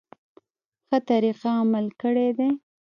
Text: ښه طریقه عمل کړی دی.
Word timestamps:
ښه 0.87 0.97
طریقه 1.09 1.49
عمل 1.61 1.85
کړی 2.01 2.29
دی. 2.37 2.49